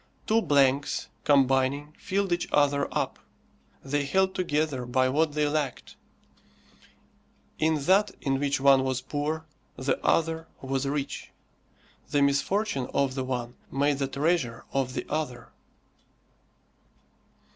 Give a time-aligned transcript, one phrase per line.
[0.25, 3.19] Two blanks, combining, filled each other up.
[3.85, 5.95] They held together by what they lacked:
[7.59, 9.45] in that in which one was poor,
[9.75, 11.29] the other was rich.
[12.09, 15.49] The misfortune of the one made the treasure of the other.